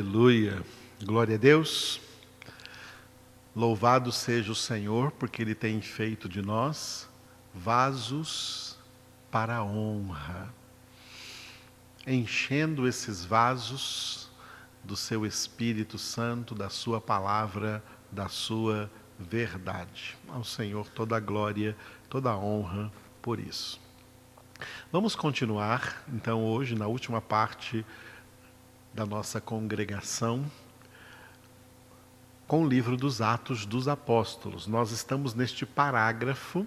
[0.00, 0.62] Aleluia.
[1.04, 2.00] Glória a Deus.
[3.54, 7.06] Louvado seja o Senhor, porque Ele tem feito de nós
[7.54, 8.78] vasos
[9.30, 10.48] para a honra,
[12.06, 14.30] enchendo esses vasos
[14.82, 20.16] do Seu Espírito Santo, da Sua palavra, da Sua verdade.
[20.28, 21.76] Ao Senhor toda a glória,
[22.08, 22.90] toda a honra
[23.20, 23.78] por isso.
[24.90, 27.84] Vamos continuar, então, hoje, na última parte
[28.92, 30.50] da nossa congregação
[32.46, 34.66] com o livro dos Atos dos Apóstolos.
[34.66, 36.66] Nós estamos neste parágrafo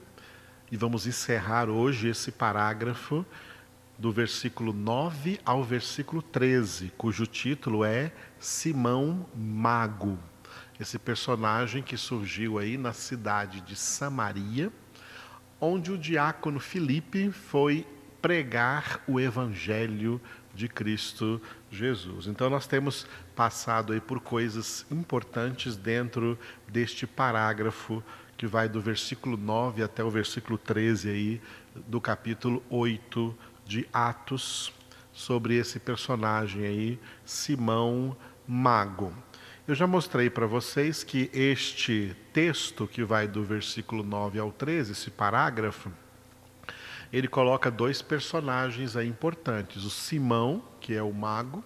[0.72, 3.26] e vamos encerrar hoje esse parágrafo
[3.98, 10.18] do versículo 9 ao versículo 13, cujo título é Simão Mago.
[10.80, 14.72] Esse personagem que surgiu aí na cidade de Samaria,
[15.60, 17.86] onde o diácono Filipe foi
[18.22, 20.22] pregar o evangelho
[20.54, 22.28] de Cristo Jesus.
[22.28, 28.04] Então nós temos passado aí por coisas importantes dentro deste parágrafo
[28.38, 31.42] que vai do versículo 9 até o versículo 13 aí
[31.88, 34.72] do capítulo 8 de Atos
[35.12, 38.18] sobre esse personagem aí, Simão
[38.48, 39.14] Mago.
[39.66, 44.92] Eu já mostrei para vocês que este texto que vai do versículo 9 ao 13,
[44.92, 45.90] esse parágrafo,
[47.14, 51.64] ele coloca dois personagens aí importantes: o Simão, que é o mago,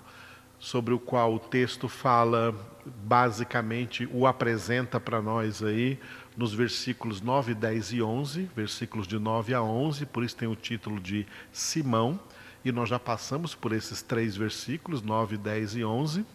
[0.60, 2.54] sobre o qual o texto fala,
[2.86, 5.98] basicamente o apresenta para nós aí
[6.36, 10.56] nos versículos 9, 10 e 11, versículos de 9 a 11, por isso tem o
[10.56, 12.20] título de Simão,
[12.64, 16.26] e nós já passamos por esses três versículos, 9, 10 e 11.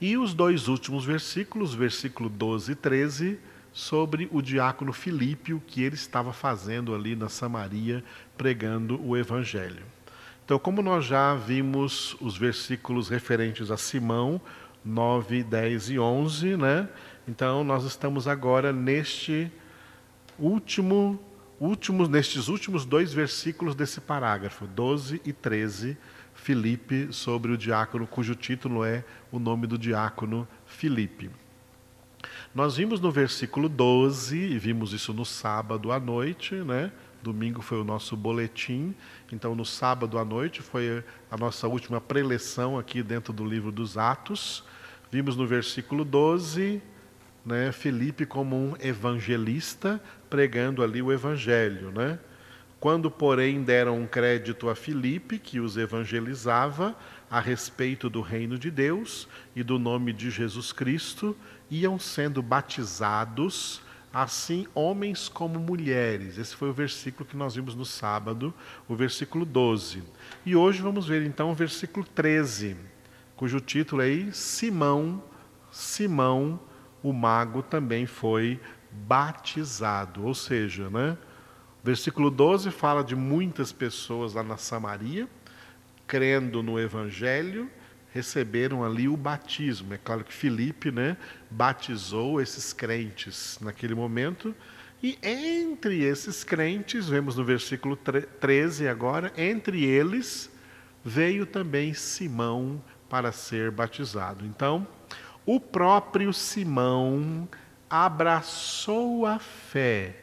[0.00, 3.38] E os dois últimos versículos, versículo 12 e 13,
[3.72, 8.04] sobre o diácono Filipe, o que ele estava fazendo ali na Samaria,
[8.36, 9.84] pregando o Evangelho.
[10.44, 14.40] Então, como nós já vimos os versículos referentes a Simão,
[14.84, 16.88] 9, 10 e 11, né?
[17.26, 19.50] Então, nós estamos agora neste
[20.38, 21.22] último,
[21.60, 25.96] últimos, nestes últimos dois versículos desse parágrafo, 12 e 13,
[26.34, 31.30] Filipe, sobre o diácono, cujo título é o nome do diácono Filipe.
[32.54, 36.92] Nós vimos no versículo 12, e vimos isso no sábado à noite, né?
[37.22, 38.94] Domingo foi o nosso boletim,
[39.32, 43.96] então no sábado à noite foi a nossa última preleção aqui dentro do livro dos
[43.96, 44.64] Atos.
[45.10, 46.82] Vimos no versículo 12,
[47.42, 49.98] né, Felipe como um evangelista
[50.28, 52.18] pregando ali o evangelho, né?
[52.78, 56.96] Quando, porém, deram um crédito a Filipe, que os evangelizava
[57.30, 61.36] a respeito do reino de Deus e do nome de Jesus Cristo,
[61.72, 63.80] iam sendo batizados,
[64.12, 66.36] assim homens como mulheres.
[66.36, 68.52] Esse foi o versículo que nós vimos no sábado,
[68.86, 70.02] o versículo 12.
[70.44, 72.76] E hoje vamos ver então o versículo 13,
[73.34, 75.24] cujo título é Simão,
[75.70, 76.60] Simão,
[77.02, 78.60] o mago também foi
[78.90, 81.16] batizado, ou seja, né?
[81.82, 85.26] Versículo 12 fala de muitas pessoas lá na Samaria,
[86.06, 87.70] crendo no Evangelho,
[88.12, 89.94] receberam ali o batismo.
[89.94, 91.16] É claro que Filipe né,
[91.50, 94.54] batizou esses crentes naquele momento.
[95.02, 100.50] E entre esses crentes, vemos no versículo 13 agora, entre eles
[101.04, 104.46] veio também Simão para ser batizado.
[104.46, 104.86] Então,
[105.44, 107.48] o próprio Simão
[107.90, 110.16] abraçou a fé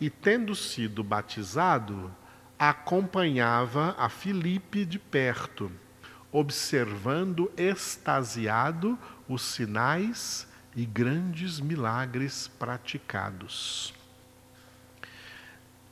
[0.00, 2.10] e, tendo sido batizado,
[2.58, 5.70] acompanhava a Filipe de perto
[6.34, 13.94] observando extasiado os sinais e grandes milagres praticados.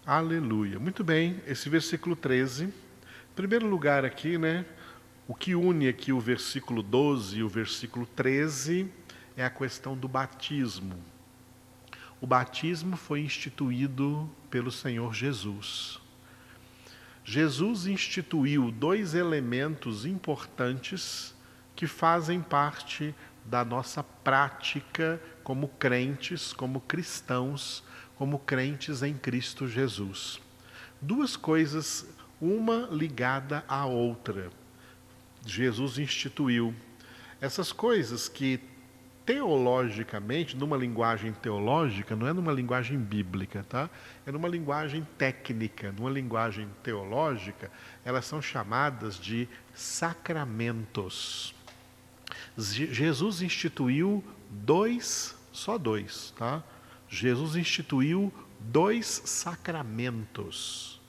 [0.05, 0.81] Aleluia.
[0.81, 2.65] Muito bem, esse versículo 13.
[2.65, 2.73] Em
[3.37, 4.67] primeiro lugar aqui, né,
[5.29, 8.91] o que une aqui o versículo 12 e o versículo 13
[9.37, 10.99] é a questão do batismo.
[12.21, 16.02] O batismo foi instituído pelo Senhor Jesus.
[17.25, 21.35] Jesus instituiu dois elementos importantes
[21.77, 27.83] que fazem parte da nossa prática como crentes, como cristãos,
[28.17, 30.41] como crentes em Cristo Jesus.
[31.01, 32.07] Duas coisas,
[32.41, 34.51] uma ligada à outra.
[35.45, 36.75] Jesus instituiu
[37.41, 38.61] essas coisas que
[39.25, 43.89] teologicamente, numa linguagem teológica, não é numa linguagem bíblica, tá?
[44.27, 47.71] É numa linguagem técnica, numa linguagem teológica,
[48.05, 51.55] elas são chamadas de sacramentos.
[52.57, 56.63] Jesus instituiu dois, só dois, tá?
[57.09, 61.01] Jesus instituiu dois sacramentos.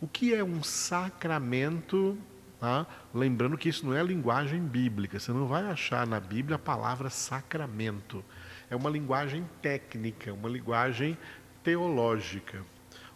[0.00, 2.18] O que é um sacramento?
[2.62, 2.86] Tá?
[3.12, 7.10] Lembrando que isso não é linguagem bíblica, você não vai achar na Bíblia a palavra
[7.10, 8.24] sacramento.
[8.70, 11.18] É uma linguagem técnica, uma linguagem
[11.64, 12.64] teológica.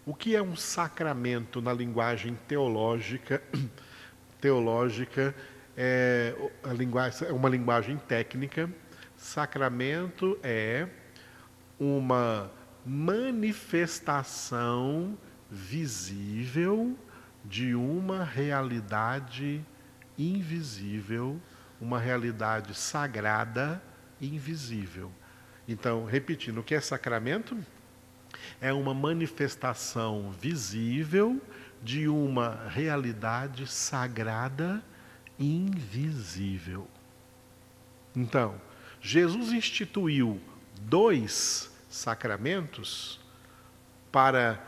[0.05, 3.41] O que é um sacramento na linguagem teológica?
[4.43, 5.33] teológica
[5.77, 6.35] é,
[7.29, 8.69] é uma linguagem técnica.
[9.17, 10.89] Sacramento é
[11.79, 12.51] uma
[12.85, 15.17] manifestação
[15.49, 16.99] visível
[17.49, 19.65] de uma realidade
[20.19, 21.41] invisível,
[21.81, 23.83] uma realidade sagrada
[24.21, 25.13] invisível.
[25.69, 27.57] Então, repetindo, o que é sacramento?
[28.61, 31.41] É uma manifestação visível
[31.83, 34.83] de uma realidade sagrada
[35.39, 36.89] invisível.
[38.15, 38.61] Então,
[39.01, 40.41] Jesus instituiu
[40.81, 43.21] dois sacramentos
[44.11, 44.61] para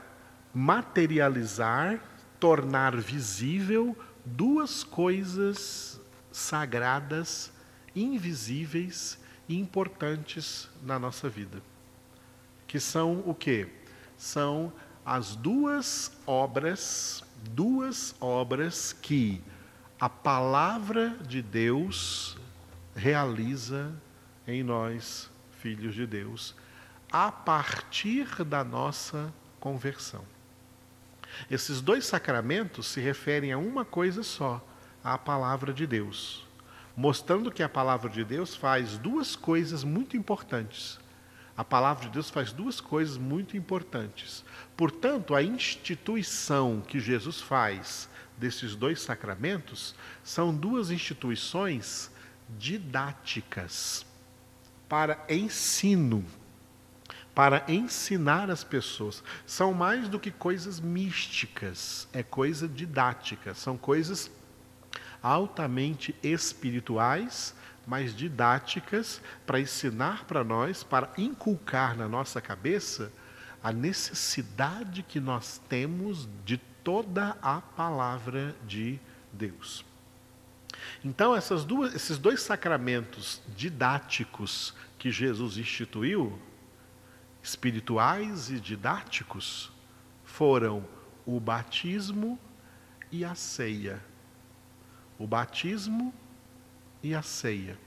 [0.52, 2.00] materializar
[2.38, 6.00] tornar visível duas coisas
[6.30, 7.52] sagradas,
[7.94, 9.18] invisíveis
[9.48, 11.62] e importantes na nossa vida.
[12.66, 13.68] Que são o que?
[14.16, 14.72] São
[15.04, 19.42] as duas obras, duas obras que
[19.98, 22.36] a palavra de Deus
[22.94, 23.92] realiza
[24.46, 25.30] em nós,
[25.60, 26.54] filhos de Deus,
[27.10, 30.24] a partir da nossa conversão.
[31.50, 34.64] Esses dois sacramentos se referem a uma coisa só,
[35.02, 36.46] a palavra de Deus,
[36.96, 40.98] mostrando que a palavra de Deus faz duas coisas muito importantes.
[41.56, 44.44] A palavra de Deus faz duas coisas muito importantes.
[44.76, 52.10] Portanto, a instituição que Jesus faz desses dois sacramentos são duas instituições
[52.56, 54.06] didáticas
[54.88, 56.24] para ensino
[57.38, 59.22] para ensinar as pessoas.
[59.46, 64.28] São mais do que coisas místicas, é coisa didática, são coisas
[65.22, 67.54] altamente espirituais,
[67.86, 73.12] mas didáticas para ensinar para nós, para inculcar na nossa cabeça
[73.62, 78.98] a necessidade que nós temos de toda a palavra de
[79.32, 79.84] Deus.
[81.04, 81.34] Então,
[81.64, 86.36] duas, esses dois sacramentos didáticos que Jesus instituiu,
[87.48, 89.72] espirituais e didáticos
[90.22, 90.84] foram
[91.24, 92.38] o batismo
[93.10, 94.04] e a ceia.
[95.18, 96.12] O batismo
[97.02, 97.78] e a ceia.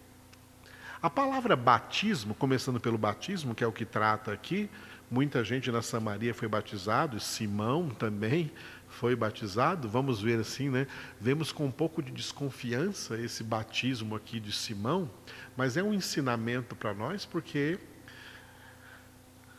[0.99, 4.67] A palavra batismo, começando pelo batismo, que é o que trata aqui,
[5.09, 8.51] muita gente na Samaria foi batizado, Simão também
[8.87, 9.87] foi batizado.
[9.87, 10.87] Vamos ver assim, né?
[11.19, 15.09] Vemos com um pouco de desconfiança esse batismo aqui de Simão,
[15.55, 17.79] mas é um ensinamento para nós porque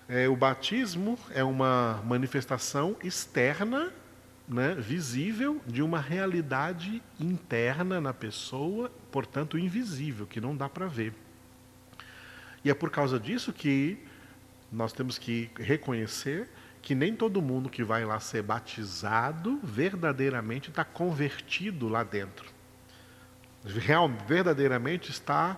[0.09, 3.93] é, o batismo é uma manifestação externa,
[4.49, 11.15] né, visível, de uma realidade interna na pessoa, portanto invisível, que não dá para ver.
[12.65, 13.99] E é por causa disso que
[14.71, 16.49] nós temos que reconhecer
[16.81, 22.51] que nem todo mundo que vai lá ser batizado verdadeiramente está convertido lá dentro.
[23.65, 25.57] Real, verdadeiramente está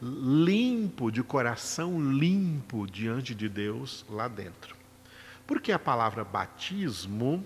[0.00, 4.76] limpo, de coração limpo diante de Deus lá dentro.
[5.46, 7.44] Porque a palavra batismo,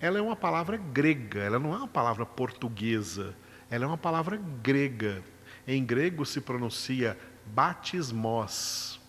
[0.00, 3.34] ela é uma palavra grega, ela não é uma palavra portuguesa,
[3.70, 5.22] ela é uma palavra grega.
[5.66, 9.00] Em grego se pronuncia batismos.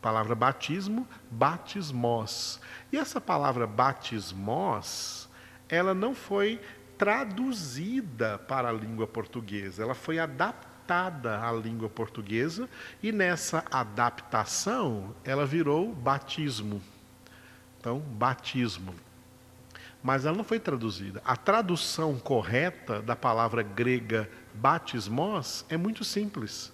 [0.00, 2.60] Palavra batismo, batismos.
[2.90, 5.28] E essa palavra batismos,
[5.68, 6.60] ela não foi
[6.98, 12.68] traduzida para a língua portuguesa, ela foi adaptada adaptada à língua portuguesa
[13.02, 16.82] e nessa adaptação ela virou batismo.
[17.80, 18.94] Então, batismo.
[20.02, 21.22] Mas ela não foi traduzida.
[21.24, 26.72] A tradução correta da palavra grega batismos é muito simples.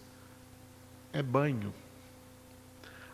[1.12, 1.72] É banho.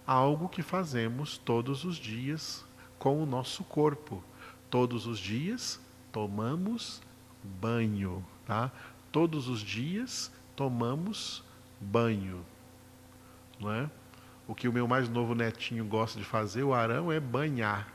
[0.07, 2.65] Algo que fazemos todos os dias
[2.99, 4.23] com o nosso corpo.
[4.71, 5.81] Todos os dias
[6.11, 7.01] tomamos
[7.43, 8.71] banho, tá?
[9.13, 11.43] Todos os dias tomamos
[11.81, 12.45] banho.
[13.61, 13.91] Não é?
[14.47, 17.89] O que o meu mais novo netinho gosta de fazer, o Arão, é banhar.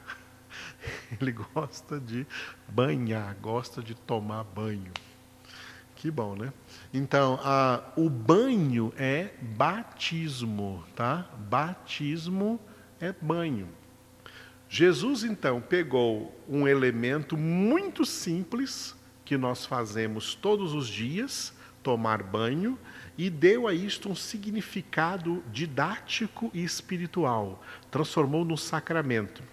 [1.20, 2.25] Ele gosta de
[2.68, 4.92] banhar, gosta de tomar banho.
[5.96, 6.54] Que bom, né?
[6.94, 11.30] Então, a, o banho é batismo, tá?
[11.38, 12.60] Batismo
[13.01, 13.68] é banho.
[14.70, 22.80] Jesus, então, pegou um elemento muito simples que nós fazemos todos os dias tomar banho
[23.18, 29.44] e deu a isto um significado didático e espiritual, transformou num sacramento.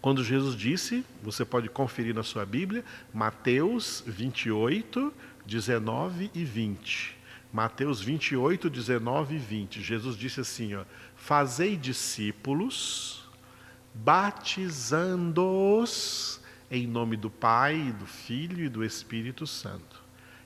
[0.00, 5.12] Quando Jesus disse, você pode conferir na sua Bíblia, Mateus 28,
[5.44, 7.18] 19 e 20.
[7.52, 9.82] Mateus 28, 19 e 20.
[9.82, 10.84] Jesus disse assim: ó,
[11.16, 13.28] Fazei discípulos,
[13.94, 19.97] batizando-os em nome do Pai, do Filho e do Espírito Santo,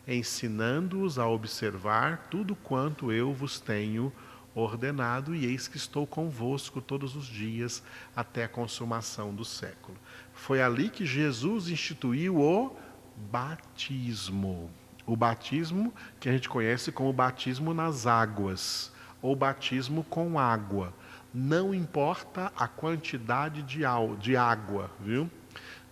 [0.06, 4.12] ensinando-os a observar tudo quanto eu vos tenho
[4.54, 7.82] ordenado, e eis que estou convosco todos os dias
[8.14, 9.96] até a consumação do século.
[10.34, 12.76] Foi ali que Jesus instituiu o
[13.16, 14.70] batismo.
[15.06, 20.92] O batismo que a gente conhece como batismo nas águas, ou batismo com água.
[21.32, 25.30] Não importa a quantidade de, água, viu?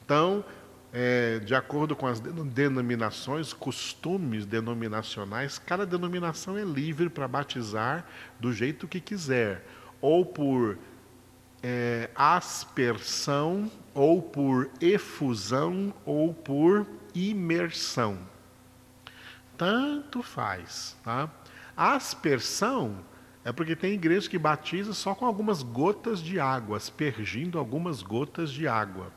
[0.04, 0.44] Então,
[0.92, 8.04] é, de acordo com as denominações, costumes denominacionais, cada denominação é livre para batizar
[8.40, 9.64] do jeito que quiser,
[10.00, 10.78] ou por
[11.62, 18.18] é, aspersão, ou por efusão, ou por imersão.
[19.56, 20.96] Tanto faz.
[21.04, 21.30] Tá?
[21.76, 22.98] Aspersão
[23.44, 28.50] é porque tem igreja que batiza só com algumas gotas de água, aspergindo algumas gotas
[28.50, 29.12] de água.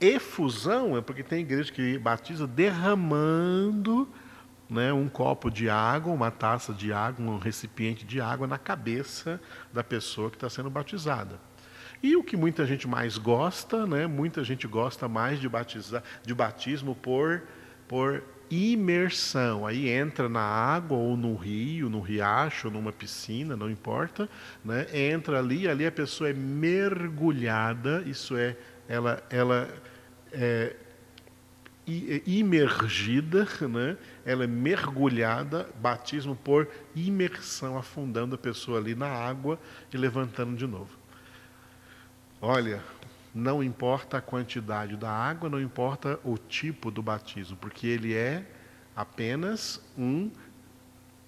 [0.00, 4.08] Efusão é porque tem igreja que batiza derramando
[4.68, 9.40] né, um copo de água, uma taça de água, um recipiente de água na cabeça
[9.72, 11.40] da pessoa que está sendo batizada.
[12.02, 16.34] E o que muita gente mais gosta, né, muita gente gosta mais de, batizar, de
[16.34, 17.42] batismo por,
[17.88, 19.66] por imersão.
[19.66, 24.28] Aí entra na água ou no rio, no riacho, numa piscina, não importa,
[24.64, 24.86] né?
[24.92, 28.56] Entra ali, ali a pessoa é mergulhada, isso é
[28.88, 29.68] ela, ela
[30.32, 30.76] é,
[31.86, 33.96] é imergida, né?
[34.24, 39.58] ela é mergulhada, batismo por imersão, afundando a pessoa ali na água
[39.92, 40.96] e levantando de novo.
[42.40, 42.82] Olha,
[43.34, 48.46] não importa a quantidade da água, não importa o tipo do batismo, porque ele é
[48.94, 50.30] apenas um,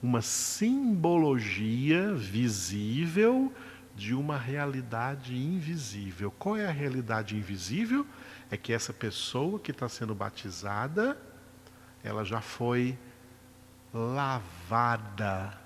[0.02, 3.52] uma simbologia visível
[3.98, 6.30] de uma realidade invisível.
[6.38, 8.06] Qual é a realidade invisível?
[8.50, 11.20] É que essa pessoa que está sendo batizada,
[12.02, 12.96] ela já foi
[13.92, 15.58] lavada,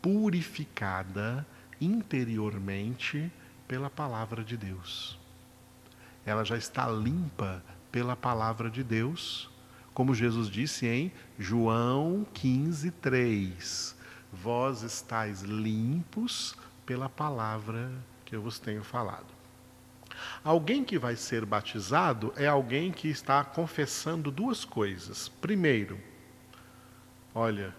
[0.00, 1.44] purificada
[1.80, 3.30] interiormente
[3.66, 5.18] pela palavra de Deus.
[6.24, 9.50] Ela já está limpa pela palavra de Deus,
[9.92, 13.96] como Jesus disse em João 15, 3.
[14.32, 16.54] Vós estáis limpos
[16.88, 17.92] pela palavra
[18.24, 19.26] que eu vos tenho falado.
[20.42, 25.28] Alguém que vai ser batizado é alguém que está confessando duas coisas.
[25.28, 26.00] Primeiro,
[27.34, 27.76] olha,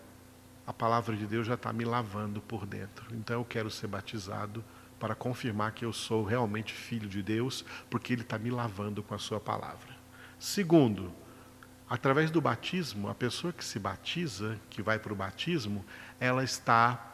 [0.67, 4.63] a palavra de Deus já está me lavando por dentro, então eu quero ser batizado
[4.99, 9.15] para confirmar que eu sou realmente filho de Deus, porque Ele está me lavando com
[9.15, 9.97] a Sua palavra.
[10.37, 11.11] Segundo,
[11.89, 15.83] através do batismo, a pessoa que se batiza, que vai para o batismo,
[16.19, 17.08] ela está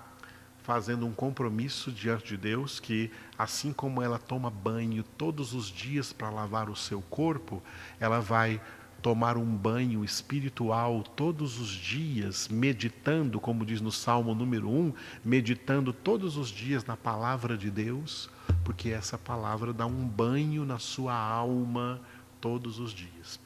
[0.66, 6.12] fazendo um compromisso diante de Deus que, assim como ela toma banho todos os dias
[6.12, 7.62] para lavar o seu corpo,
[8.00, 8.60] ela vai
[9.00, 14.94] tomar um banho espiritual todos os dias, meditando, como diz no Salmo número 1,
[15.24, 18.28] meditando todos os dias na palavra de Deus,
[18.64, 22.02] porque essa palavra dá um banho na sua alma
[22.42, 23.40] todos os dias.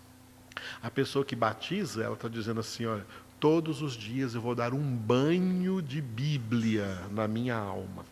[0.81, 3.05] A pessoa que batiza, ela está dizendo assim: olha,
[3.39, 8.05] Todos os dias eu vou dar um banho de Bíblia na minha alma.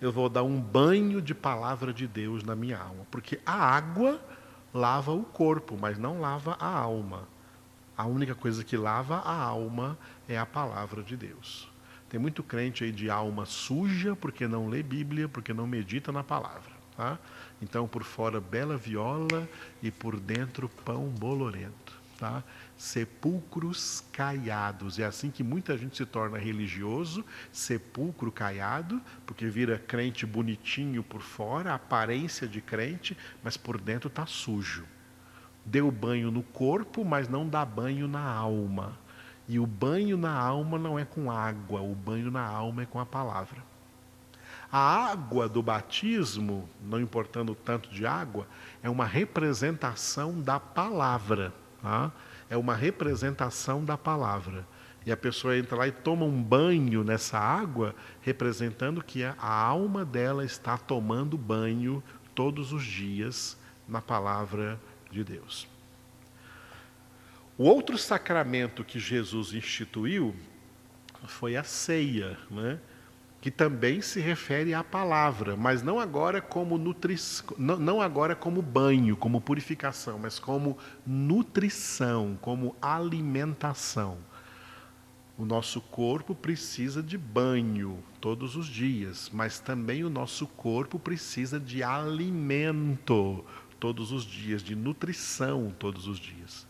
[0.00, 3.06] Eu vou dar um banho de palavra de Deus na minha alma.
[3.10, 4.20] Porque a água
[4.72, 7.26] lava o corpo, mas não lava a alma.
[7.96, 11.68] A única coisa que lava a alma é a palavra de Deus.
[12.08, 16.22] Tem muito crente aí de alma suja porque não lê Bíblia, porque não medita na
[16.22, 16.78] palavra.
[16.96, 17.18] Tá?
[17.62, 19.48] Então, por fora, bela viola
[19.82, 21.97] e por dentro, pão bolorento.
[22.18, 22.42] Tá?
[22.76, 24.98] sepulcros caiados.
[24.98, 31.20] É assim que muita gente se torna religioso, sepulcro caiado, porque vira crente bonitinho por
[31.20, 34.84] fora, aparência de crente, mas por dentro está sujo.
[35.64, 38.98] Deu banho no corpo, mas não dá banho na alma.
[39.46, 42.98] E o banho na alma não é com água, o banho na alma é com
[42.98, 43.62] a palavra.
[44.70, 48.46] A água do batismo, não importando tanto de água,
[48.82, 51.54] é uma representação da palavra.
[51.82, 52.12] Tá?
[52.50, 54.66] é uma representação da palavra.
[55.04, 60.04] E a pessoa entra lá e toma um banho nessa água, representando que a, alma
[60.04, 62.02] dela está tomando banho
[62.34, 63.56] todos os dias
[63.86, 64.78] na palavra
[65.10, 65.66] de Deus.
[67.56, 70.34] O outro sacramento que Jesus instituiu
[71.26, 72.38] foi a ceia.
[72.50, 72.78] Né?
[73.40, 79.16] Que também se refere à palavra, mas não agora como nutrição, não, agora como banho,
[79.16, 80.76] como purificação, mas como
[81.06, 84.18] nutrição, como alimentação.
[85.36, 91.60] O nosso corpo precisa de banho todos os dias, mas também o nosso corpo precisa
[91.60, 93.44] de alimento
[93.78, 96.66] todos os dias, de nutrição todos os dias.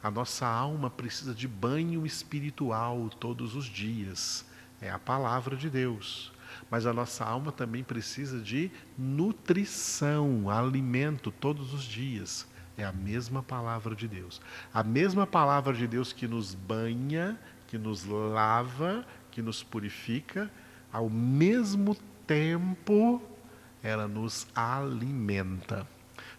[0.00, 4.44] A nossa alma precisa de banho espiritual todos os dias
[4.82, 6.32] é a palavra de Deus.
[6.70, 12.46] Mas a nossa alma também precisa de nutrição, alimento todos os dias.
[12.76, 14.40] É a mesma palavra de Deus.
[14.74, 20.50] A mesma palavra de Deus que nos banha, que nos lava, que nos purifica,
[20.92, 21.96] ao mesmo
[22.26, 23.22] tempo
[23.82, 25.86] ela nos alimenta.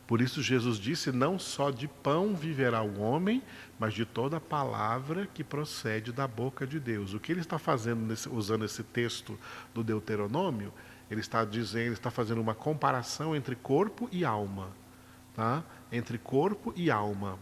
[0.08, 3.42] Por isso Jesus disse: não só de pão viverá o homem,
[3.84, 7.13] mas de toda palavra que procede da boca de Deus.
[7.13, 9.38] O que ele está fazendo nesse, usando esse texto
[9.74, 10.74] do Deuteronômio?
[11.12, 14.70] Ele está dizendo, ele está fazendo uma comparação entre corpo e alma,
[15.36, 15.66] tá?
[15.92, 17.38] Entre corpo e alma,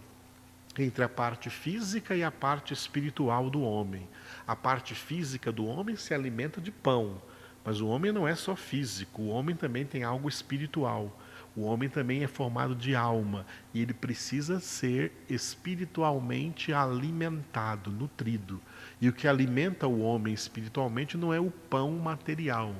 [0.79, 4.09] entre a parte física e a parte espiritual do homem.
[4.47, 7.21] A parte física do homem se alimenta de pão,
[7.63, 11.15] mas o homem não é só físico, o homem também tem algo espiritual.
[11.55, 18.61] O homem também é formado de alma e ele precisa ser espiritualmente alimentado, nutrido.
[19.01, 22.73] E o que alimenta o homem espiritualmente não é o pão material,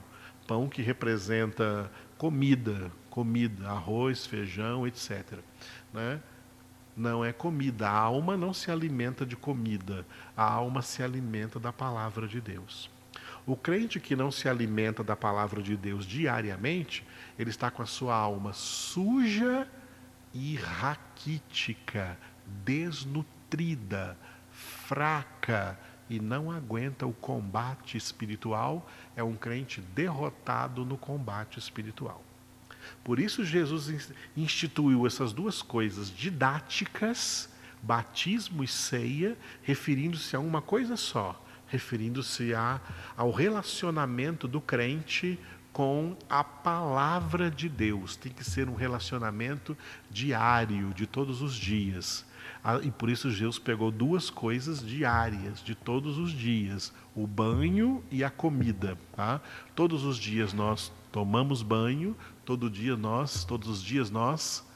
[0.47, 5.39] pão que representa comida, comida, arroz, feijão, etc.
[5.93, 6.21] Né?
[6.95, 7.89] Não é comida.
[7.89, 10.05] A alma não se alimenta de comida.
[10.35, 12.89] A alma se alimenta da palavra de Deus.
[13.45, 17.05] O crente que não se alimenta da palavra de Deus diariamente,
[17.39, 19.67] ele está com a sua alma suja
[20.33, 22.17] e raquítica,
[22.63, 24.17] desnutrida,
[24.51, 25.79] fraca
[26.09, 32.23] e não aguenta o combate espiritual, é um crente derrotado no combate espiritual.
[33.03, 37.49] Por isso, Jesus instituiu essas duas coisas didáticas,
[37.81, 41.41] batismo e ceia, referindo-se a uma coisa só
[41.71, 42.51] referindo-se
[43.15, 45.39] ao relacionamento do crente
[45.71, 48.17] com a palavra de Deus.
[48.17, 49.75] Tem que ser um relacionamento
[50.09, 52.25] diário, de todos os dias.
[52.83, 58.21] E por isso Jesus pegou duas coisas diárias, de todos os dias: o banho e
[58.21, 58.97] a comida.
[59.15, 59.39] Tá?
[59.73, 64.67] Todos os dias nós tomamos banho, todo dia nós, todos os dias nós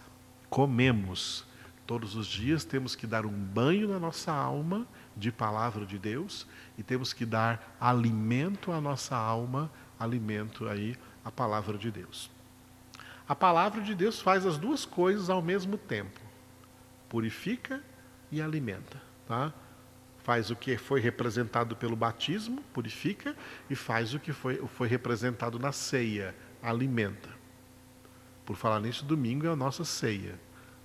[0.49, 1.43] comemos.
[1.86, 6.45] Todos os dias temos que dar um banho na nossa alma de palavra de Deus
[6.78, 12.30] e temos que dar alimento à nossa alma, alimento aí à palavra de Deus.
[13.28, 16.19] A palavra de Deus faz as duas coisas ao mesmo tempo.
[17.10, 17.82] Purifica
[18.32, 19.51] e alimenta, tá?
[20.23, 23.36] Faz o que foi representado pelo batismo, purifica,
[23.69, 27.30] e faz o que foi, foi representado na ceia, alimenta.
[28.45, 30.39] Por falar nisso, domingo é a nossa ceia.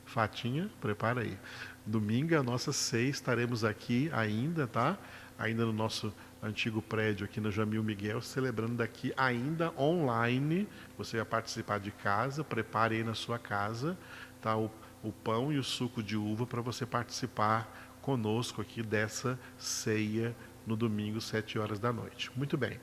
[0.05, 1.38] Fatinha, prepara aí.
[1.87, 4.99] Domingo a nossa ceia, estaremos aqui ainda, tá?
[5.38, 6.12] Ainda no nosso
[6.43, 10.69] antigo prédio aqui no Jamil Miguel, celebrando daqui ainda online.
[10.99, 13.97] Você vai participar de casa, prepare aí na sua casa,
[14.40, 14.57] tá?
[14.57, 14.71] O,
[15.03, 20.35] o pão e o suco de uva para você participar conosco aqui dessa ceia
[20.66, 22.31] no domingo, sete horas da noite.
[22.37, 22.79] Muito bem.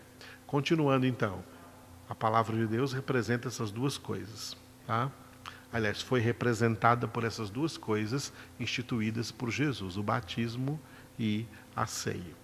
[0.45, 1.43] Continuando então,
[2.09, 5.11] a palavra de Deus representa essas duas coisas, tá?
[5.71, 10.79] Aliás, foi representada por essas duas coisas instituídas por Jesus, o batismo
[11.19, 12.35] e a ceia.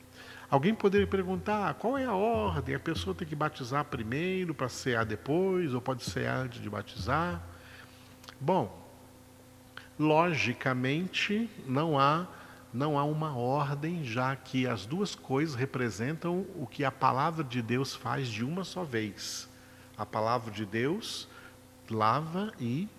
[0.49, 2.75] Alguém poderia perguntar qual é a ordem?
[2.75, 7.41] A pessoa tem que batizar primeiro para cear depois, ou pode cear antes de batizar?
[8.39, 8.87] Bom,
[9.97, 12.27] logicamente não há
[12.73, 17.61] não há uma ordem, já que as duas coisas representam o que a palavra de
[17.61, 19.47] Deus faz de uma só vez.
[19.95, 21.27] A palavra de Deus
[21.87, 22.89] lava e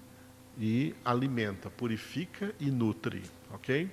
[0.59, 3.90] e alimenta, purifica e nutre, ok?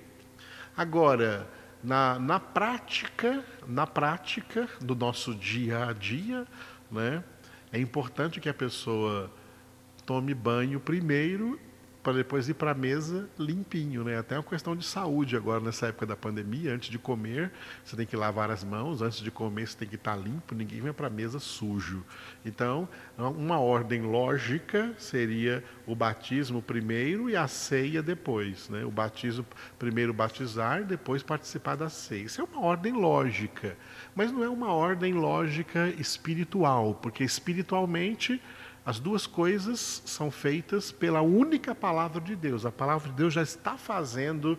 [0.76, 1.48] Agora,
[1.82, 6.46] na, na prática, na prática do nosso dia a dia,
[6.90, 7.24] né,
[7.72, 9.30] é importante que a pessoa
[10.06, 11.58] tome banho primeiro
[12.02, 14.18] para depois ir para a mesa limpinho, né?
[14.18, 17.52] Até uma questão de saúde agora nessa época da pandemia, antes de comer,
[17.84, 20.80] você tem que lavar as mãos, antes de comer você tem que estar limpo, ninguém
[20.80, 22.04] vem para a mesa sujo.
[22.44, 28.84] Então, uma ordem lógica seria o batismo primeiro e a ceia depois, né?
[28.84, 29.46] O batismo
[29.78, 32.24] primeiro batizar, depois participar da ceia.
[32.24, 33.76] Isso é uma ordem lógica,
[34.14, 38.40] mas não é uma ordem lógica espiritual, porque espiritualmente
[38.84, 42.66] as duas coisas são feitas pela única palavra de Deus.
[42.66, 44.58] A palavra de Deus já está fazendo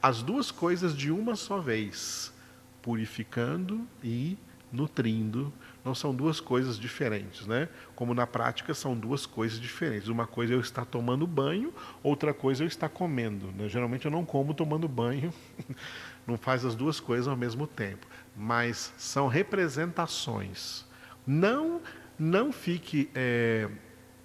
[0.00, 2.32] as duas coisas de uma só vez,
[2.80, 4.38] purificando e
[4.72, 5.52] nutrindo.
[5.84, 7.68] Não são duas coisas diferentes, né?
[7.94, 10.08] Como na prática são duas coisas diferentes.
[10.08, 11.72] Uma coisa é eu estar tomando banho,
[12.02, 13.52] outra coisa é eu estar comendo.
[13.52, 13.68] Né?
[13.68, 15.34] Geralmente eu não como tomando banho,
[16.26, 18.06] não faz as duas coisas ao mesmo tempo.
[18.34, 20.86] Mas são representações.
[21.26, 21.80] Não,
[22.18, 23.68] não fique é,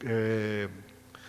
[0.03, 0.69] é,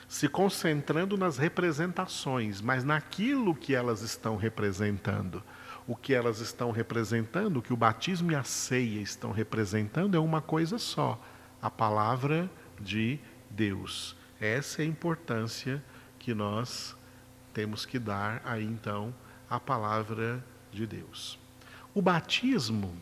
[0.08, 5.42] se concentrando nas representações, mas naquilo que elas estão representando
[5.88, 10.20] o que elas estão representando, o que o batismo e a ceia estão representando é
[10.20, 11.18] uma coisa só:
[11.62, 13.18] a palavra de
[13.48, 14.14] Deus.
[14.38, 15.82] Essa é a importância
[16.18, 16.94] que nós
[17.54, 19.14] temos que dar aí então
[19.48, 21.38] à palavra de Deus.
[21.94, 22.94] O batismo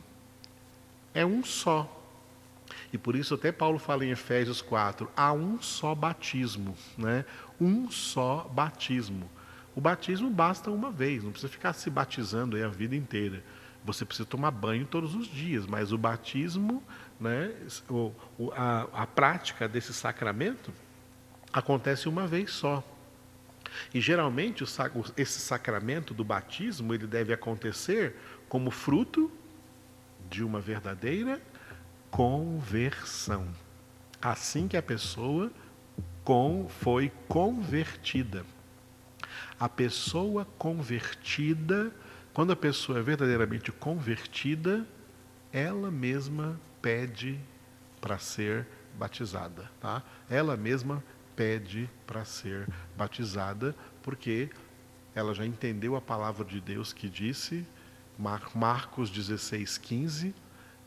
[1.13, 1.93] é um só.
[2.93, 7.25] E por isso até Paulo fala em Efésios 4, há um só batismo, né?
[7.61, 9.31] Um só batismo.
[9.75, 13.43] O batismo basta uma vez, não precisa ficar se batizando a vida inteira.
[13.85, 16.83] Você precisa tomar banho todos os dias, mas o batismo,
[17.21, 17.55] né,
[18.55, 20.73] a, a prática desse sacramento
[21.53, 22.83] acontece uma vez só.
[23.93, 24.65] E geralmente
[25.17, 28.17] esse sacramento do batismo ele deve acontecer
[28.49, 29.31] como fruto
[30.31, 31.41] de uma verdadeira
[32.17, 33.47] conversão.
[34.23, 35.53] Assim que a pessoa
[36.25, 38.43] com, foi convertida.
[39.61, 41.93] A pessoa convertida,
[42.33, 44.87] quando a pessoa é verdadeiramente convertida,
[45.53, 47.39] ela mesma pede
[48.01, 48.67] para ser
[48.99, 50.03] batizada, tá?
[50.31, 51.05] Ela mesma
[51.37, 54.49] pede para ser batizada, porque
[55.15, 57.67] ela já entendeu a palavra de Deus que disse,
[58.55, 60.35] Marcos 16, 15,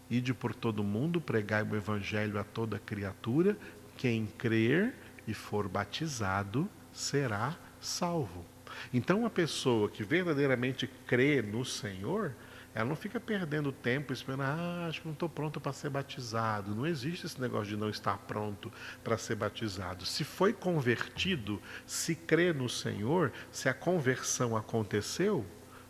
[0.10, 3.58] Ide por todo mundo, pregai o evangelho a toda criatura,
[3.95, 4.95] quem crer
[5.28, 8.45] e for batizado será salvo.
[8.93, 12.34] Então, uma pessoa que verdadeiramente crê no Senhor,
[12.74, 16.76] ela não fica perdendo tempo esperando, ah, acho que não estou pronto para ser batizado.
[16.76, 18.72] Não existe esse negócio de não estar pronto
[19.04, 20.06] para ser batizado.
[20.06, 25.45] Se foi convertido, se crê no Senhor, se a conversão aconteceu,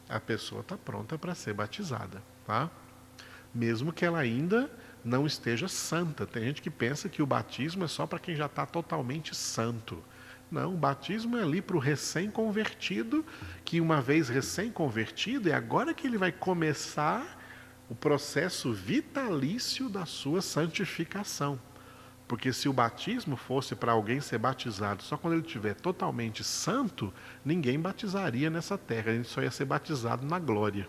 [0.07, 2.71] a pessoa está pronta para ser batizada, tá?
[3.53, 4.69] Mesmo que ela ainda
[5.03, 6.25] não esteja santa.
[6.25, 10.03] Tem gente que pensa que o batismo é só para quem já está totalmente santo.
[10.51, 13.23] Não, o batismo é ali para o recém-convertido,
[13.63, 17.37] que uma vez recém-convertido, é agora que ele vai começar
[17.87, 21.59] o processo vitalício da sua santificação.
[22.27, 27.11] Porque se o batismo fosse para alguém ser batizado só quando ele estiver totalmente santo,
[27.43, 30.87] ninguém batizaria nessa terra, ele só ia ser batizado na glória.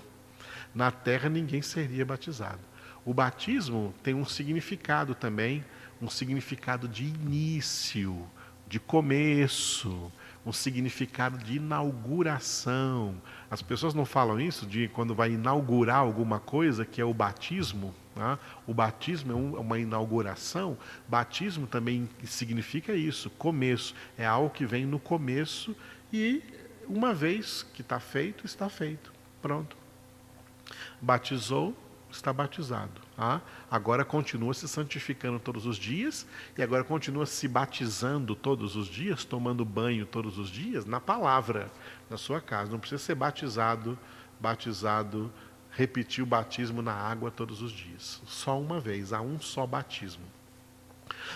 [0.75, 2.61] Na terra ninguém seria batizado.
[3.05, 5.65] O batismo tem um significado também,
[6.01, 8.27] um significado de início
[8.71, 10.13] de começo,
[10.47, 13.21] um significado de inauguração.
[13.51, 17.93] As pessoas não falam isso de quando vai inaugurar alguma coisa, que é o batismo.
[18.15, 18.39] Né?
[18.69, 20.79] O batismo é, um, é uma inauguração.
[21.09, 23.93] Batismo também significa isso, começo.
[24.17, 25.75] É algo que vem no começo
[26.13, 26.41] e
[26.89, 29.13] uma vez que está feito, está feito.
[29.43, 29.80] Pronto.
[31.01, 31.75] Batizou,
[32.11, 33.01] está batizado.
[33.17, 38.89] Ah, agora continua se santificando todos os dias e agora continua se batizando todos os
[38.89, 41.71] dias, tomando banho todos os dias na palavra
[42.09, 42.73] na sua casa.
[42.73, 43.99] Não precisa ser batizado,
[44.41, 45.33] batizado,
[45.71, 48.21] repetir o batismo na água todos os dias.
[48.27, 50.25] Só uma vez, há um só batismo.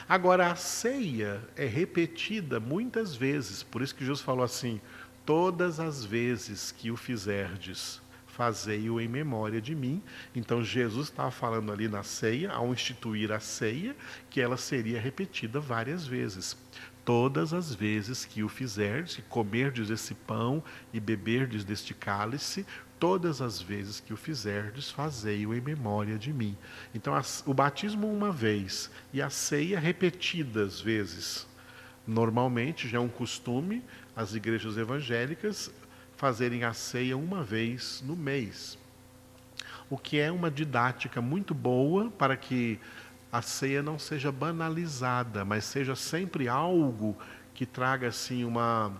[0.09, 4.81] Agora a ceia é repetida muitas vezes, por isso que Jesus falou assim:
[5.27, 8.00] todas as vezes que o fizerdes
[8.35, 10.03] fazei-o em memória de mim.
[10.35, 13.94] Então Jesus estava falando ali na ceia, ao instituir a ceia,
[14.29, 16.57] que ela seria repetida várias vezes.
[17.05, 22.66] Todas as vezes que o fizerdes, comerdes esse pão e beberdes deste cálice,
[22.99, 26.57] todas as vezes que o fizerdes, fazei-o em memória de mim.
[26.94, 31.47] Então, o batismo uma vez e a ceia repetidas vezes.
[32.07, 33.83] Normalmente, já é um costume,
[34.16, 35.70] as igrejas evangélicas
[36.24, 38.78] fazerem a ceia uma vez no mês.
[39.90, 42.80] O que é uma didática muito boa para que
[43.30, 47.14] a ceia não seja banalizada, mas seja sempre algo
[47.52, 48.90] que traga assim uma,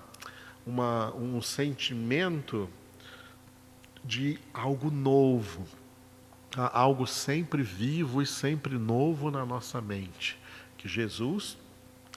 [0.67, 2.69] uma um sentimento
[4.05, 5.65] de algo novo,
[6.55, 10.39] algo sempre vivo e sempre novo na nossa mente,
[10.77, 11.57] que Jesus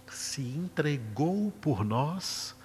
[0.05, 2.56] se entregou por nós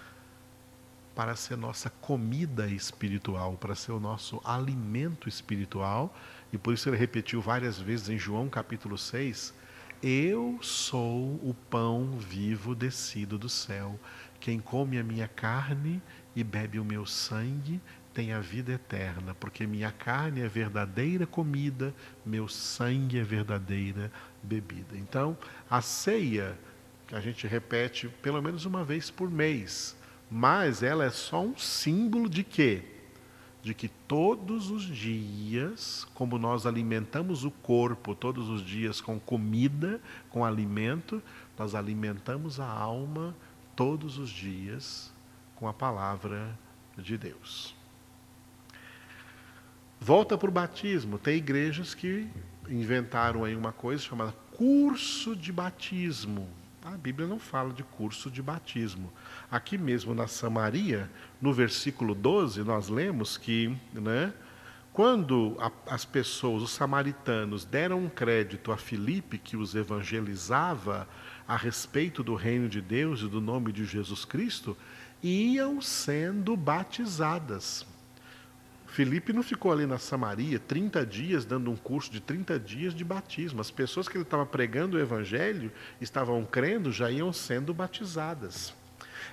[1.15, 6.15] para ser nossa comida espiritual, para ser o nosso alimento espiritual.
[6.53, 9.55] E por isso ele repetiu várias vezes em João capítulo 6:
[10.03, 13.99] Eu sou o pão vivo descido do céu.
[14.41, 16.03] Quem come a minha carne
[16.35, 17.81] e bebe o meu sangue
[18.13, 21.95] têm a vida eterna, porque minha carne é verdadeira comida,
[22.25, 24.97] meu sangue é verdadeira bebida.
[24.97, 25.37] Então,
[25.71, 26.59] a ceia,
[27.07, 29.97] que a gente repete pelo menos uma vez por mês,
[30.35, 32.83] mas ela é só um símbolo de quê?
[33.63, 40.01] De que todos os dias, como nós alimentamos o corpo todos os dias com comida,
[40.31, 41.23] com alimento,
[41.59, 43.37] nós alimentamos a alma
[43.77, 45.13] todos os dias
[45.55, 46.59] com a palavra
[46.97, 47.77] de Deus.
[50.01, 51.19] Volta para o batismo.
[51.19, 52.27] Tem igrejas que
[52.71, 56.49] inventaram aí uma coisa chamada curso de batismo.
[56.83, 59.13] A Bíblia não fala de curso de batismo.
[59.53, 64.33] Aqui mesmo na Samaria, no versículo 12, nós lemos que, né,
[64.95, 71.07] quando a, as pessoas, os samaritanos, deram um crédito a Filipe, que os evangelizava
[71.47, 74.75] a respeito do reino de Deus e do nome de Jesus Cristo,
[75.23, 77.85] iam sendo batizadas.
[78.87, 83.05] Felipe não ficou ali na Samaria 30 dias, dando um curso de 30 dias de
[83.05, 83.61] batismo.
[83.61, 88.73] As pessoas que ele estava pregando o evangelho, estavam crendo, já iam sendo batizadas.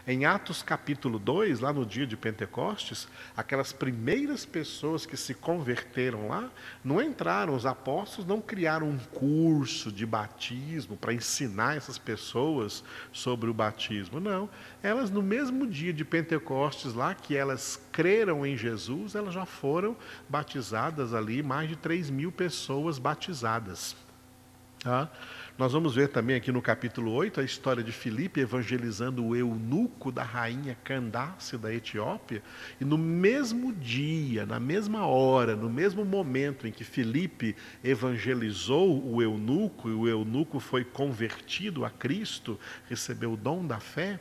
[0.07, 6.27] Em Atos capítulo 2, lá no dia de Pentecostes, aquelas primeiras pessoas que se converteram
[6.27, 6.49] lá,
[6.83, 13.49] não entraram, os apóstolos não criaram um curso de batismo para ensinar essas pessoas sobre
[13.49, 14.49] o batismo, não.
[14.81, 19.95] Elas, no mesmo dia de Pentecostes, lá que elas creram em Jesus, elas já foram
[20.27, 23.95] batizadas ali, mais de 3 mil pessoas batizadas.
[24.83, 25.09] Tá?
[25.59, 30.09] Nós vamos ver também aqui no capítulo 8 a história de Filipe evangelizando o eunuco
[30.09, 32.41] da rainha Candace da Etiópia.
[32.79, 39.21] E no mesmo dia, na mesma hora, no mesmo momento em que Filipe evangelizou o
[39.21, 44.17] eunuco e o eunuco foi convertido a Cristo, recebeu o dom da fé,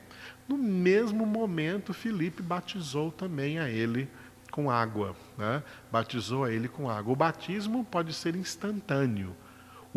[0.48, 4.09] no mesmo momento Filipe batizou também a ele
[4.51, 5.14] com água.
[5.37, 5.62] Né?
[5.88, 7.12] Batizou a ele com água.
[7.12, 9.37] O batismo pode ser instantâneo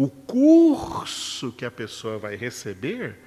[0.04, 3.20] o curso que a pessoa vai receber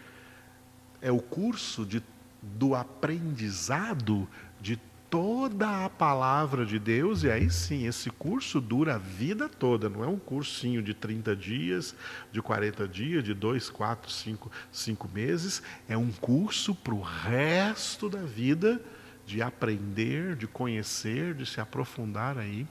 [1.00, 2.02] é o curso de,
[2.42, 4.28] do aprendizado
[4.60, 4.76] de
[5.08, 10.02] toda a palavra de Deus, e aí sim, esse curso dura a vida toda, não
[10.02, 11.94] é um cursinho de 30 dias,
[12.32, 18.08] de 40 dias, de 2, 4, 5, 5 meses, é um curso para o resto
[18.08, 18.82] da vida
[19.24, 22.66] de aprender, de conhecer, de se aprofundar aí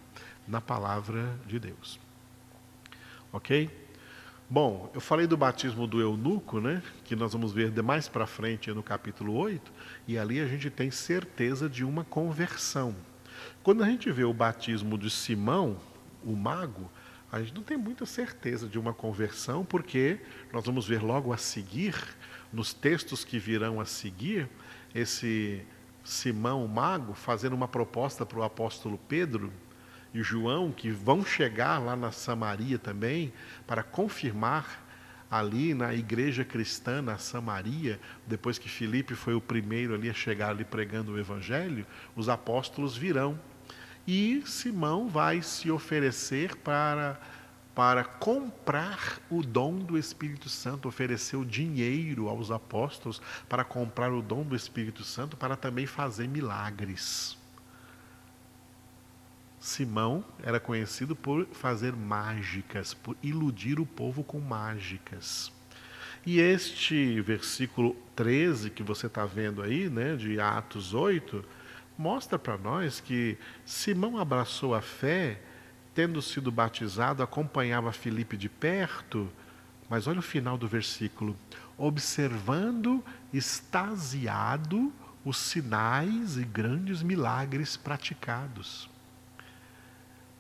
[0.46, 1.98] na palavra de Deus.
[3.32, 3.83] Ok?
[4.54, 8.72] Bom, eu falei do batismo do eunuco, né, que nós vamos ver mais para frente
[8.72, 9.74] no capítulo 8,
[10.08, 12.96] e ali a gente tem certeza de uma conversão.
[13.64, 15.78] Quando a gente vê o batismo de Simão,
[16.24, 16.88] o mago,
[17.32, 20.20] a gente não tem muita certeza de uma conversão, porque
[20.52, 21.96] nós vamos ver logo a seguir,
[22.52, 24.48] nos textos que virão a seguir,
[24.94, 25.66] esse
[26.04, 29.52] Simão, o mago, fazendo uma proposta para o apóstolo Pedro,
[30.14, 33.34] e João, que vão chegar lá na Samaria também,
[33.66, 34.84] para confirmar
[35.30, 40.50] ali na igreja cristã na Samaria, depois que Filipe foi o primeiro ali a chegar
[40.50, 43.40] ali pregando o evangelho, os apóstolos virão.
[44.06, 47.20] E Simão vai se oferecer para
[47.74, 54.44] para comprar o dom do Espírito Santo, ofereceu dinheiro aos apóstolos para comprar o dom
[54.44, 57.36] do Espírito Santo, para também fazer milagres.
[59.64, 65.54] Simão era conhecido por fazer mágicas, por iludir o povo com mágicas.
[66.26, 71.46] E este versículo 13 que você está vendo aí, né, de Atos 8,
[71.98, 75.40] mostra para nós que Simão abraçou a fé,
[75.96, 79.30] tendo sido batizado, acompanhava Filipe de perto,
[79.90, 81.38] mas olha o final do versículo:
[81.78, 83.02] observando
[83.34, 84.92] extasiado
[85.24, 88.92] os sinais e grandes milagres praticados.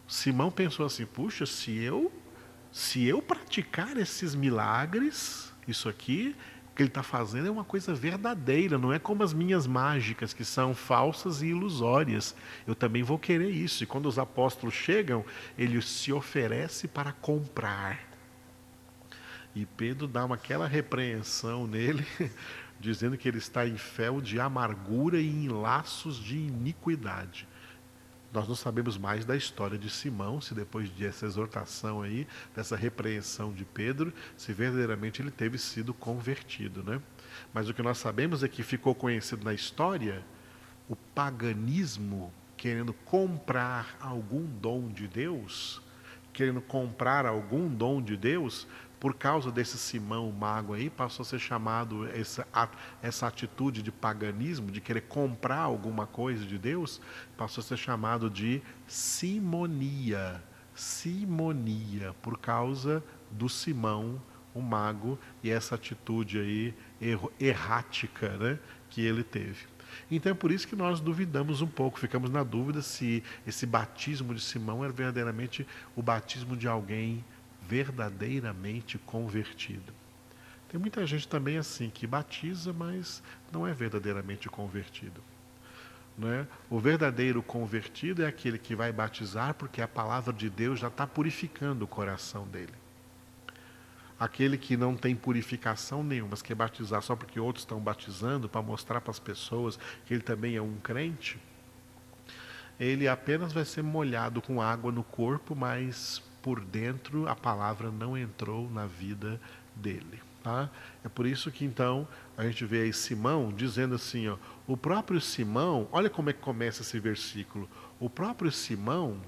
[0.07, 2.11] Simão pensou assim: puxa, se eu,
[2.71, 6.35] se eu praticar esses milagres, isso aqui,
[6.75, 10.43] que ele está fazendo é uma coisa verdadeira, não é como as minhas mágicas, que
[10.43, 12.35] são falsas e ilusórias.
[12.65, 13.83] Eu também vou querer isso.
[13.83, 15.23] E quando os apóstolos chegam,
[15.57, 17.99] ele se oferece para comprar.
[19.55, 22.05] E Pedro dá uma, aquela repreensão nele,
[22.79, 27.47] dizendo que ele está em fel de amargura e em laços de iniquidade.
[28.33, 33.53] Nós não sabemos mais da história de Simão, se depois dessa exortação aí, dessa repreensão
[33.53, 36.99] de Pedro, se verdadeiramente ele teve sido convertido, né?
[37.53, 40.25] Mas o que nós sabemos é que ficou conhecido na história
[40.89, 45.81] o paganismo querendo comprar algum dom de Deus,
[46.31, 48.67] querendo comprar algum dom de Deus,
[49.03, 52.47] por causa desse Simão mago aí, passou a ser chamado essa,
[53.01, 57.01] essa atitude de paganismo, de querer comprar alguma coisa de Deus,
[57.35, 60.41] passou a ser chamado de simonia.
[60.73, 64.21] Simonia, por causa do Simão,
[64.53, 66.73] o mago, e essa atitude aí
[67.37, 68.57] errática né,
[68.89, 69.65] que ele teve.
[70.09, 74.33] Então é por isso que nós duvidamos um pouco, ficamos na dúvida se esse batismo
[74.33, 77.21] de Simão era verdadeiramente o batismo de alguém
[77.67, 79.93] verdadeiramente convertido.
[80.69, 83.21] Tem muita gente também assim que batiza, mas
[83.51, 85.21] não é verdadeiramente convertido.
[86.17, 86.47] Não é?
[86.69, 91.05] O verdadeiro convertido é aquele que vai batizar porque a palavra de Deus já está
[91.05, 92.73] purificando o coração dele.
[94.19, 98.61] Aquele que não tem purificação nenhuma, mas quer batizar só porque outros estão batizando, para
[98.61, 101.39] mostrar para as pessoas que ele também é um crente,
[102.79, 108.15] ele apenas vai ser molhado com água no corpo, mas por dentro a palavra não
[108.15, 109.41] entrou na vida
[109.73, 110.21] dele.
[110.43, 110.69] Tá?
[111.03, 112.05] É por isso que então
[112.37, 116.41] a gente vê aí Simão dizendo assim: ó, o próprio Simão, olha como é que
[116.41, 117.67] começa esse versículo.
[117.97, 119.21] O próprio Simão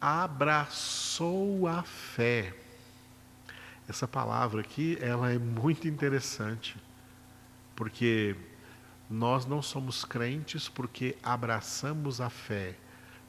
[0.00, 2.54] abraçou a fé.
[3.88, 6.76] Essa palavra aqui, ela é muito interessante,
[7.74, 8.36] porque
[9.10, 12.76] nós não somos crentes porque abraçamos a fé.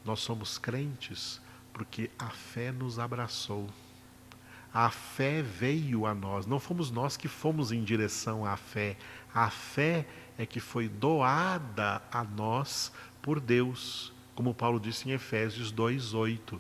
[0.06, 1.42] Nós somos crentes
[1.78, 3.70] porque a fé nos abraçou.
[4.74, 8.98] A fé veio a nós, não fomos nós que fomos em direção à fé.
[9.32, 10.08] A fé
[10.40, 16.60] é que foi doada a nós por Deus, como Paulo disse em Efésios 2:8.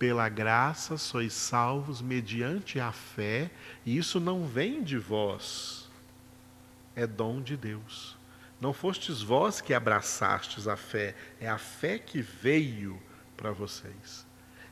[0.00, 3.52] Pela graça sois salvos mediante a fé,
[3.84, 5.88] e isso não vem de vós,
[6.96, 8.16] é dom de Deus.
[8.60, 13.00] Não fostes vós que abraçastes a fé, é a fé que veio
[13.36, 14.25] para vocês.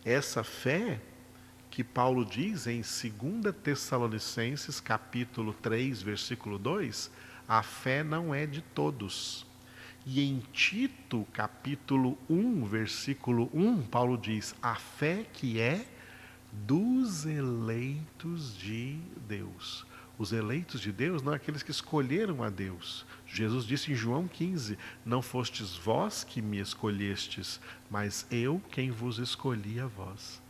[0.04, 1.00] Essa fé
[1.70, 7.10] que Paulo diz em 2 Tessalonicenses, capítulo 3, versículo 2,
[7.48, 9.46] a fé não é de todos.
[10.04, 15.86] E em Tito, capítulo 1, versículo 1, Paulo diz: a fé que é
[16.52, 19.86] dos eleitos de Deus.
[20.16, 23.04] Os eleitos de Deus não é aqueles que escolheram a Deus.
[23.26, 29.18] Jesus disse em João 15: Não fostes vós que me escolhestes, mas eu quem vos
[29.18, 30.40] escolhi a vós.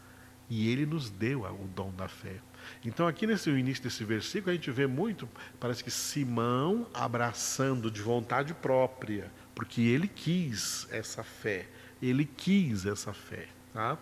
[0.51, 2.41] E ele nos deu o dom da fé.
[2.85, 8.03] Então, aqui nesse início desse versículo, a gente vê muito, parece que Simão abraçando de
[8.03, 11.67] vontade própria, porque ele quis essa fé.
[12.03, 13.49] Ele quis essa fé.
[13.73, 13.99] Tá?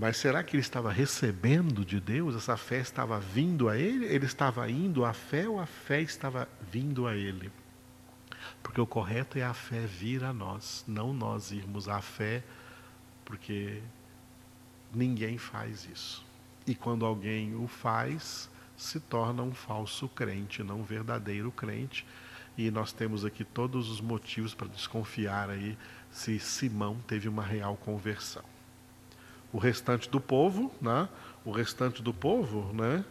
[0.00, 2.34] Mas será que ele estava recebendo de Deus?
[2.34, 4.06] Essa fé estava vindo a ele?
[4.06, 7.52] Ele estava indo à fé ou a fé estava vindo a ele?
[8.62, 12.42] Porque o correto é a fé vir a nós, não nós irmos à fé,
[13.26, 13.82] porque
[14.90, 16.24] ninguém faz isso.
[16.66, 22.06] E quando alguém o faz, se torna um falso crente, não um verdadeiro crente.
[22.56, 25.76] E nós temos aqui todos os motivos para desconfiar aí
[26.10, 28.49] se Simão teve uma real conversão
[29.52, 31.08] o restante do povo, né?
[31.44, 33.04] O restante do povo, né?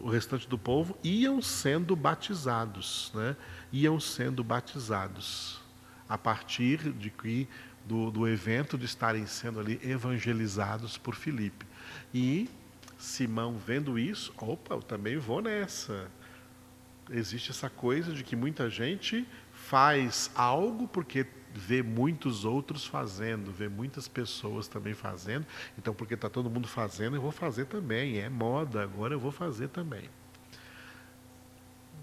[0.00, 3.36] O restante do povo iam sendo batizados, né?
[3.72, 5.60] Iam sendo batizados
[6.08, 7.48] a partir de que
[7.86, 11.66] do, do evento de estarem sendo ali evangelizados por Filipe.
[12.12, 12.48] E
[12.98, 16.08] Simão vendo isso, opa, eu também vou nessa.
[17.10, 23.68] Existe essa coisa de que muita gente faz algo porque vê muitos outros fazendo, vê
[23.68, 25.46] muitas pessoas também fazendo.
[25.78, 28.18] Então, porque está todo mundo fazendo, eu vou fazer também.
[28.18, 30.08] É moda, agora eu vou fazer também.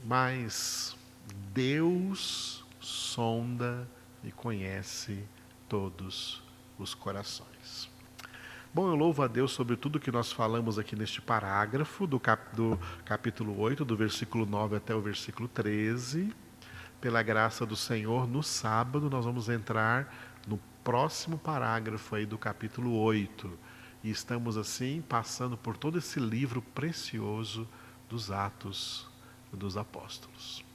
[0.06, 0.96] Mas
[1.54, 3.88] Deus sonda
[4.24, 5.24] e conhece
[5.68, 6.42] todos
[6.78, 7.90] os corações.
[8.74, 12.56] Bom, eu louvo a Deus sobre tudo que nós falamos aqui neste parágrafo, do, cap,
[12.56, 16.32] do capítulo 8, do versículo 9 até o versículo 13
[17.00, 20.14] pela graça do Senhor, no sábado nós vamos entrar
[20.48, 23.58] no próximo parágrafo aí do capítulo 8.
[24.04, 27.68] E estamos assim passando por todo esse livro precioso
[28.10, 29.10] dos Atos
[29.52, 30.69] dos Apóstolos.